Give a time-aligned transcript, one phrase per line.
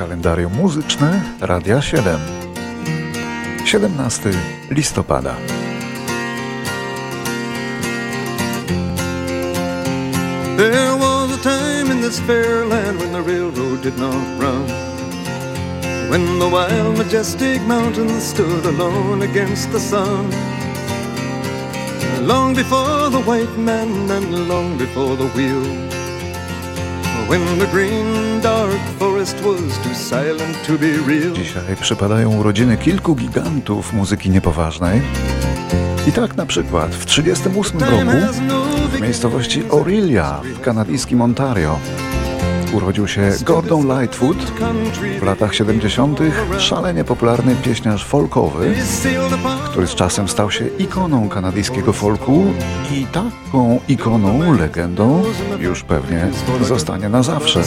[0.00, 2.18] kalendarium muzyczne Radia 7.
[3.66, 4.32] 17
[4.70, 5.34] listopada.
[10.56, 14.64] There was a time in this fair land when the railroad did not run.
[16.10, 20.30] When the wild, majestic mountains stood alone against the sun.
[22.26, 25.99] Long before the white man and long before the wheel.
[27.30, 31.32] When the green dark forest was too silent to be real.
[31.32, 35.02] Dzisiaj przypadają urodziny kilku gigantów muzyki niepoważnej.
[36.08, 38.32] I tak na przykład w 1938 roku
[38.92, 41.78] w miejscowości Orillia w kanadyjskim Ontario
[42.72, 44.36] urodził się Gordon Lightfoot,
[45.20, 46.20] w latach 70.
[46.58, 48.74] szalenie popularny pieśniarz folkowy,
[49.64, 52.44] który z czasem stał się ikoną kanadyjskiego folku
[52.92, 55.22] i taką ikoną, legendą
[55.60, 56.28] już pewnie
[56.60, 57.62] zostanie na zawsze.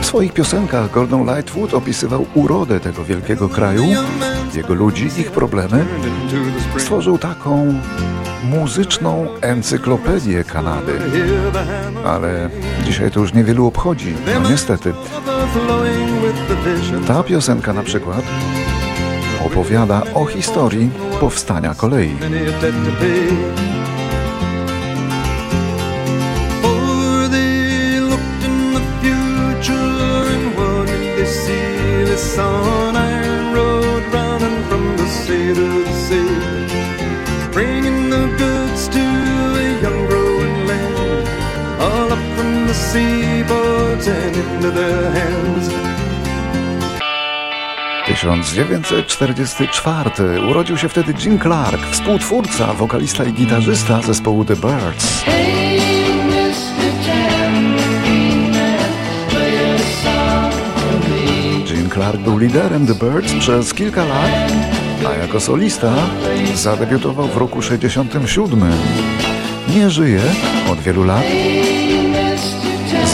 [0.00, 3.84] W swoich piosenkach Gordon Lightfoot opisywał urodę tego wielkiego kraju,
[4.54, 5.86] jego ludzi, ich problemy.
[6.78, 7.74] Stworzył taką
[8.44, 10.92] muzyczną encyklopedię Kanady.
[12.04, 12.50] Ale
[12.84, 14.94] dzisiaj to już niewielu obchodzi, no niestety.
[17.06, 18.22] Ta piosenka na przykład
[19.46, 22.16] opowiada o historii powstania kolei.
[32.40, 32.79] on
[42.92, 45.70] seaboards and into their hands.
[48.06, 55.24] 1944 urodził się wtedy Jim Clark, współtwórca, wokalista i gitarzysta zespołu The Birds.
[61.94, 64.30] Clark był liderem The Birds przez kilka lat,
[65.08, 65.92] a jako solista
[66.54, 68.62] zadebiutował w roku 67.
[69.74, 70.20] Nie żyje
[70.72, 71.24] od wielu lat.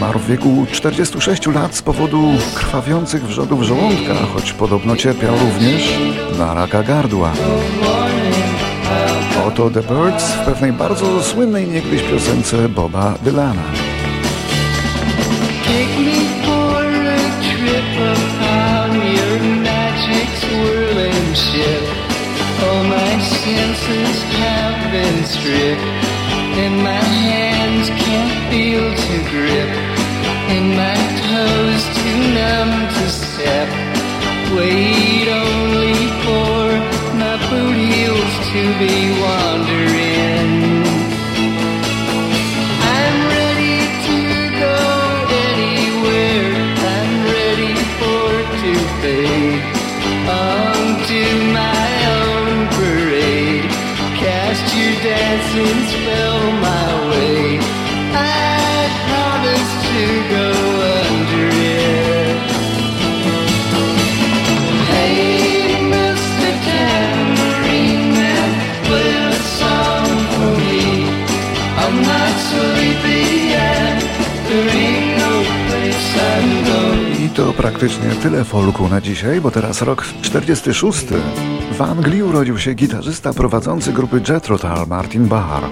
[0.00, 5.98] Zmarł w wieku 46 lat z powodu krwawiących wrzodów żołądka, choć podobno cierpiał również
[6.38, 7.32] na raka gardła.
[9.46, 13.62] Oto The Birds w pewnej bardzo słynnej niegdyś piosence Boba Dylana.
[26.60, 29.79] and my hands can't feel to grip,
[77.60, 81.06] praktycznie tyle folku na dzisiaj, bo teraz rok 46.
[81.72, 85.64] W Anglii urodził się gitarzysta prowadzący grupy Jethro Tull Martin Barr.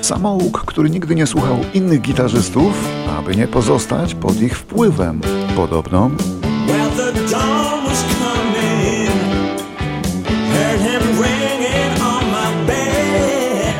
[0.00, 5.20] Samouk, który nigdy nie słuchał innych gitarzystów, aby nie pozostać pod ich wpływem.
[5.56, 6.10] Podobno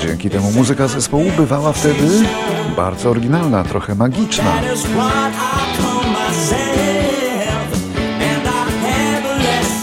[0.00, 2.08] Dzięki temu muzyka zespołu bywała wtedy
[2.76, 4.52] bardzo oryginalna, trochę magiczna.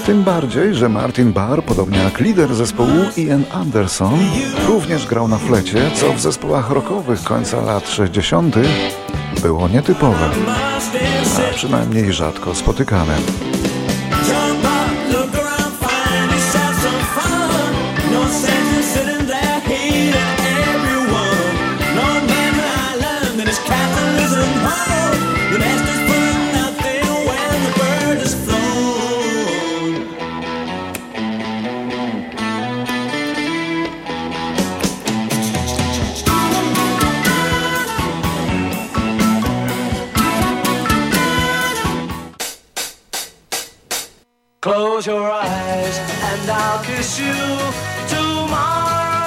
[0.07, 4.19] Tym bardziej, że Martin Barr, podobnie jak lider zespołu Ian Anderson,
[4.67, 8.55] również grał na flecie, co w zespołach rockowych końca lat 60.
[9.41, 10.29] było nietypowe,
[11.37, 13.17] a przynajmniej rzadko spotykane.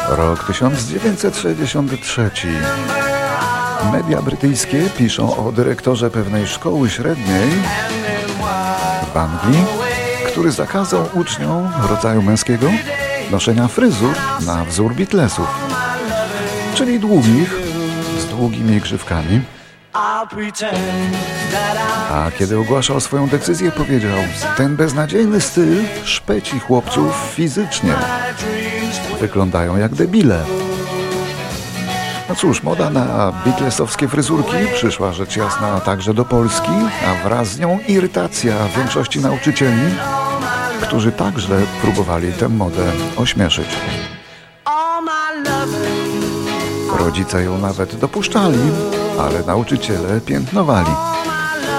[0.08, 2.30] Rok 1963.
[3.92, 7.50] Media brytyjskie piszą o dyrektorze pewnej szkoły średniej
[9.14, 9.64] w Anglii,
[10.26, 12.70] który zakazał uczniom rodzaju męskiego
[13.30, 14.14] noszenia fryzur
[14.46, 15.48] na wzór Beatlesów,
[16.74, 17.54] czyli długich,
[18.18, 19.40] z długimi grzywkami.
[22.10, 24.18] A kiedy ogłaszał swoją decyzję, powiedział:
[24.56, 27.94] Ten beznadziejny styl szpeci chłopców fizycznie.
[29.20, 30.44] Wyglądają jak debile.
[32.28, 36.72] No cóż, moda na Beatlesowskie fryzurki przyszła rzecz jasna także do Polski,
[37.08, 39.94] a wraz z nią irytacja większości nauczycieli,
[40.82, 43.68] którzy także próbowali tę modę ośmieszyć.
[46.98, 48.58] Rodzice ją nawet dopuszczali,
[49.20, 50.92] ale nauczyciele piętnowali.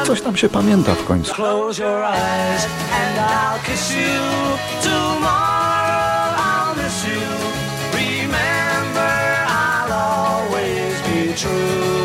[0.04, 1.34] Coś tam się pamięta w końcu.
[11.42, 12.01] True.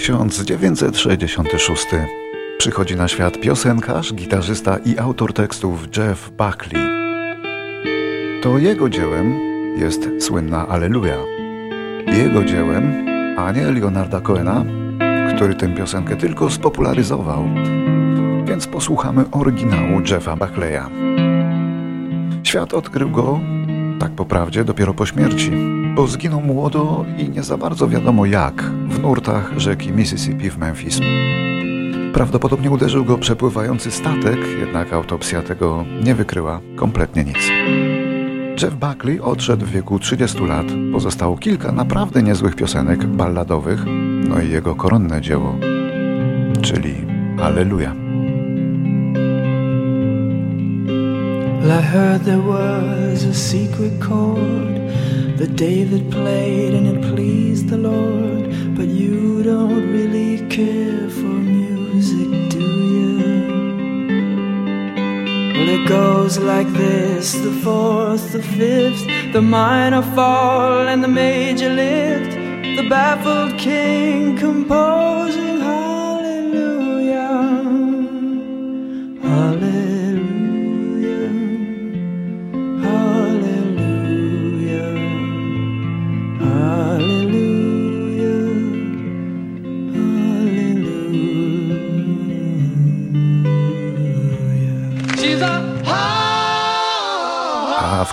[0.00, 1.86] 1966
[2.58, 6.82] przychodzi na świat piosenkarz, gitarzysta i autor tekstów Jeff Buckley.
[8.42, 9.34] To jego dziełem
[9.78, 11.16] jest słynna Alleluja.
[12.06, 13.06] Jego dziełem,
[13.38, 14.64] a nie Leonarda Cohena,
[15.36, 17.44] który tę piosenkę tylko spopularyzował.
[18.44, 20.82] Więc posłuchamy oryginału Jeffa Buckleya.
[22.42, 23.40] Świat odkrył go,
[23.98, 28.62] tak po prawdzie, dopiero po śmierci, bo zginął młodo i nie za bardzo wiadomo jak,
[28.88, 31.00] w nurtach rzeki Mississippi w Memphis.
[32.12, 37.50] Prawdopodobnie uderzył go przepływający statek, jednak autopsja tego nie wykryła kompletnie nic.
[38.62, 43.84] Jeff Buckley odszedł w wieku 30 lat, pozostało kilka naprawdę niezłych piosenek balladowych,
[44.28, 45.56] no i jego koronne dzieło,
[46.62, 46.94] czyli
[47.42, 47.94] Alleluja.
[51.62, 54.79] I heard there was a secret chord
[55.40, 58.44] that David played and it pleased the Lord.
[58.76, 63.16] But you don't really care for music, do you?
[65.54, 71.70] Well, it goes like this the fourth, the fifth, the minor fall, and the major
[71.70, 72.32] lift.
[72.76, 75.59] The baffled king composing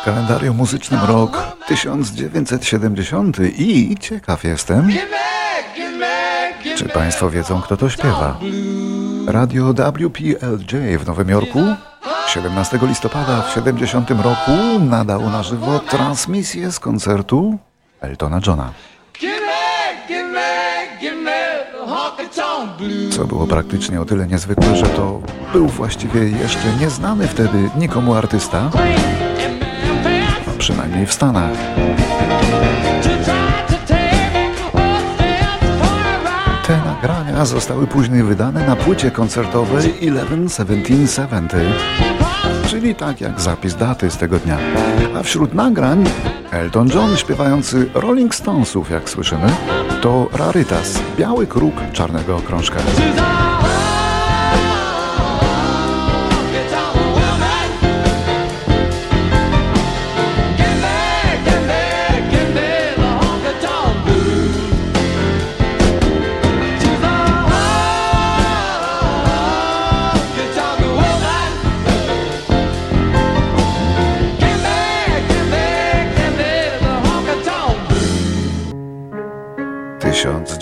[0.07, 1.37] kalendarium muzycznym rok
[1.67, 4.89] 1970 i ciekaw jestem,
[6.75, 8.39] czy Państwo wiedzą, kto to śpiewa.
[9.27, 11.59] Radio WPLJ w Nowym Jorku
[12.27, 17.57] 17 listopada w 70 roku nadał na żywo transmisję z koncertu
[18.01, 18.71] Eltona Johna.
[23.11, 25.21] Co było praktycznie o tyle niezwykłe, że to
[25.53, 28.69] był właściwie jeszcze nieznany wtedy nikomu artysta,
[30.67, 31.51] przynajmniej w Stanach.
[36.67, 41.47] Te nagrania zostały później wydane na płycie koncertowej 11-1770,
[42.67, 44.57] czyli tak jak zapis daty z tego dnia.
[45.19, 46.05] A wśród nagrań
[46.51, 49.49] Elton John śpiewający Rolling Stonesów, jak słyszymy,
[50.01, 52.79] to rarytas, biały kruk czarnego okrążka.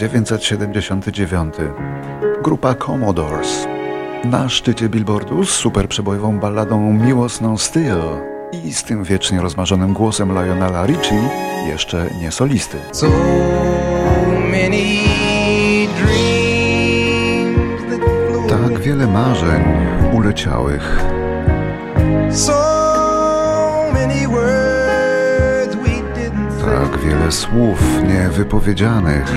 [0.10, 1.56] 1979.
[2.44, 3.68] Grupa Commodores.
[4.24, 8.02] Na szczycie billboardu z super przebojową balladą Miłosną Steel
[8.52, 11.30] i z tym wiecznie rozmarzonym głosem Lionela Richie
[11.68, 12.78] jeszcze nie solisty.
[12.92, 13.08] So
[14.52, 15.00] many
[15.98, 19.64] dreams that flew Tak wiele marzeń
[20.14, 21.06] uleciałych,
[22.32, 22.54] So
[23.94, 24.65] many words
[26.66, 29.34] tak wiele słów niewypowiedzianych,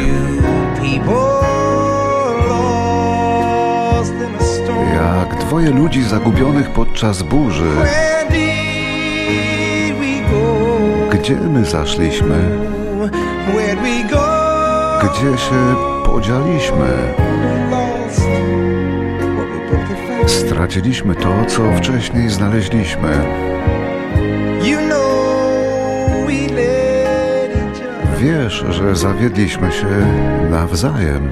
[4.95, 7.71] jak dwoje ludzi zagubionych podczas burzy.
[11.11, 12.59] Gdzie my zaszliśmy?
[14.99, 17.15] Gdzie się podzieliśmy?
[20.27, 23.09] Straciliśmy to, co wcześniej znaleźliśmy.
[28.19, 29.87] Wiesz, że zawiedliśmy się
[30.51, 31.31] nawzajem,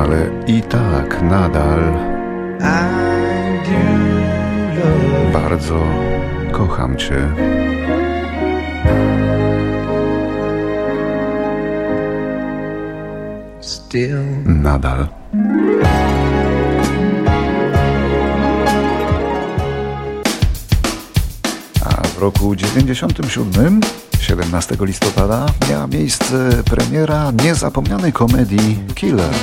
[0.00, 2.16] ale i tak nadal
[5.32, 5.80] bardzo
[6.52, 7.28] kocham Cię.
[13.60, 15.08] Still, Nadal.
[22.16, 23.80] W roku 97,
[24.20, 29.34] 17 listopada, miała miejsce premiera niezapomnianej komedii Killer.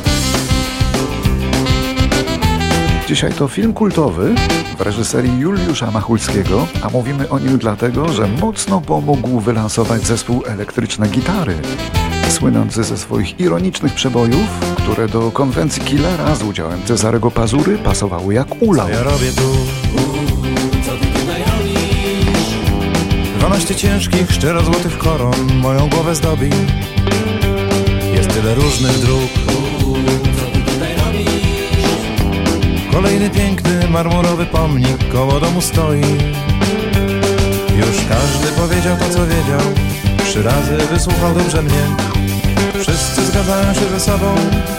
[3.08, 4.36] Dzisiaj to film kultowy
[4.78, 11.08] w reżyserii Juliusza Machulskiego, a mówimy o nim dlatego, że mocno pomógł wylansować zespół Elektryczne
[11.08, 11.56] Gitary,
[12.30, 18.62] słynący ze swoich ironicznych przebojów, które do konwencji Killera z udziałem Cezarego Pazury pasowały jak
[18.62, 18.90] ulał.
[18.90, 19.54] Ja robię tu
[23.44, 26.50] 12 ciężkich, szczerozłotych koron moją głowę zdobi.
[28.14, 29.30] Jest tyle różnych dróg.
[32.92, 36.02] Kolejny piękny, marmurowy pomnik koło domu stoi.
[37.78, 39.74] Już każdy powiedział to, co wiedział.
[40.26, 42.13] Trzy razy wysłuchał dobrze mnie
[42.84, 44.36] Wszyscy zgadzają się ze sobą,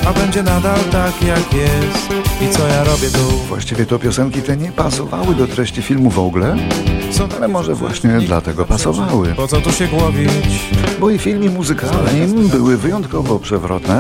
[0.07, 2.09] a będzie nadal tak jak jest
[2.43, 3.39] I co ja robię tu?
[3.49, 6.57] Właściwie to piosenki te nie pasowały do treści filmu w ogóle,
[7.37, 9.35] ale może właśnie dlatego pasowały.
[9.35, 10.71] Po co tu się głowić?
[11.01, 13.99] Bo i filmy muzykalne były wyjątkowo przewrotne,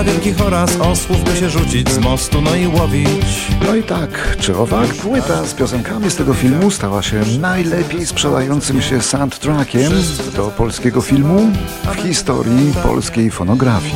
[0.00, 4.36] Dla wielkich oraz osłów by się rzucić z mostu, no i łowić No i tak,
[4.40, 9.92] czy owak płyta z piosenkami z tego filmu stała się najlepiej sprzedającym się soundtrackiem
[10.36, 11.50] do polskiego filmu
[11.84, 13.94] w historii polskiej fonografii.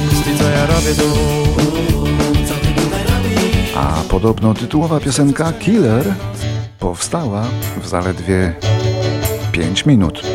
[3.76, 6.14] A podobno tytułowa piosenka Killer
[6.78, 7.44] powstała
[7.82, 8.54] w zaledwie
[9.52, 10.33] 5 minut.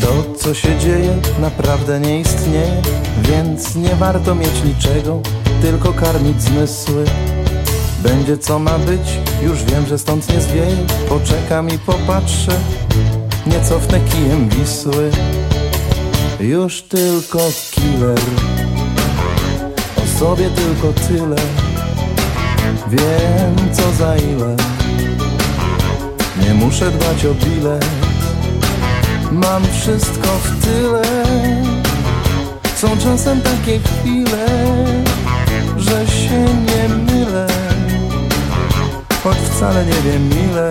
[0.00, 2.82] To, co się dzieje, naprawdę nie istnieje
[3.22, 5.20] Więc nie warto mieć niczego,
[5.62, 7.04] tylko karmić zmysły.
[8.02, 10.76] Będzie co ma być, już wiem, że stąd nie zwieje.
[11.08, 12.52] Poczekam i popatrzę,
[13.46, 15.10] nie cofnę kijem Wisły.
[16.40, 17.38] Już tylko
[17.70, 18.20] killer.
[19.96, 21.36] O sobie tylko tyle.
[22.88, 24.56] Wiem co za ile.
[26.42, 28.09] Nie muszę dbać o bilet
[29.32, 31.02] Mam wszystko w tyle.
[32.76, 34.46] Są czasem takie chwile
[35.76, 37.46] Że się nie mylę.
[39.24, 40.70] Choć wcale nie wiem ile.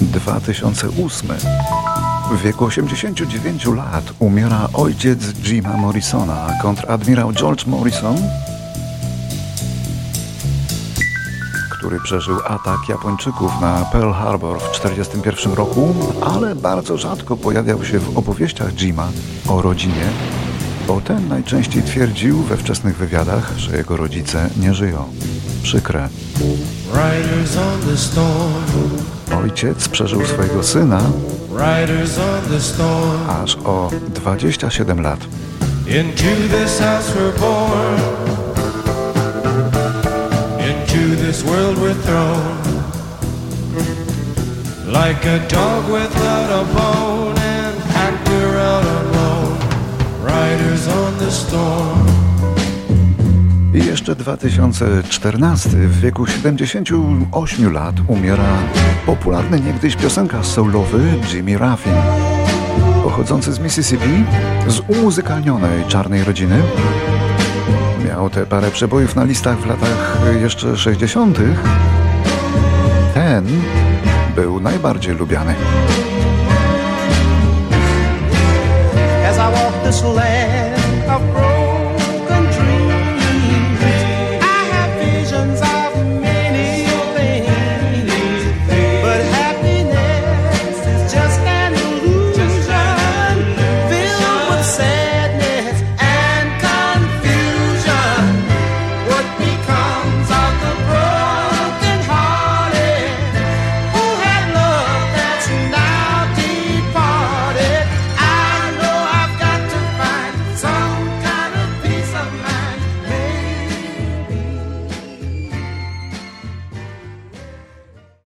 [0.00, 1.28] 2008.
[2.32, 8.16] W wieku 89 lat umiera ojciec Jima Morrisona, kontradmirał George Morrison,
[11.84, 17.98] który przeżył atak Japończyków na Pearl Harbor w 1941 roku, ale bardzo rzadko pojawiał się
[17.98, 19.08] w opowieściach Jima
[19.48, 20.04] o rodzinie,
[20.86, 25.04] bo ten najczęściej twierdził we wczesnych wywiadach, że jego rodzice nie żyją.
[25.62, 26.08] Przykre.
[29.42, 31.00] Ojciec przeżył swojego syna
[33.28, 35.20] aż o 27 lat.
[35.86, 38.33] Into this house we're born,
[40.94, 42.56] into this world we're thrown.
[44.86, 47.38] Like a dog without a bone,
[48.06, 49.58] actor out alone.
[50.22, 52.06] Riders on the storm.
[53.74, 58.58] I jeszcze 2014, w wieku 78 lat, umiera
[59.06, 61.92] popularny niegdyś piosenkarz soulowy Jimmy Ruffin.
[63.04, 64.24] Pochodzący z Mississippi,
[64.68, 66.62] z umuzykalnionej czarnej rodziny.
[68.04, 71.38] Miał te parę przebojów na listach w latach jeszcze 60.
[73.14, 73.46] Ten
[74.34, 75.54] był najbardziej lubiany.
[79.28, 80.63] As I walk this land